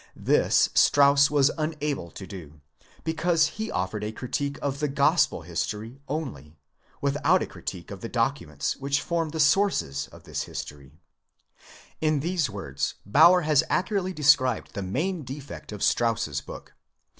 [0.15, 2.59] This Strauss was unable to do,
[3.03, 6.57] because he offered a critique of the gospel history only,
[7.01, 10.97] without a critique of the documents which form the sources of this history,
[11.99, 16.73] In these words Baur has accurately described the main defect of Strauss's book.